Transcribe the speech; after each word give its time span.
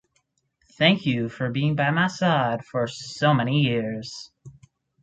Thank 0.79 1.05
you 1.05 1.29
for 1.29 1.51
being 1.51 1.75
by 1.75 1.91
my 1.91 2.07
side 2.07 2.65
for 2.65 2.87
so 2.87 3.35
many 3.35 3.59
years. 3.59 4.31